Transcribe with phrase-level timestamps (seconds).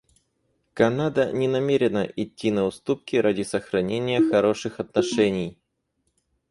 [0.73, 5.59] Канада не намерена идти на уступки ради сохранения хороших отношений.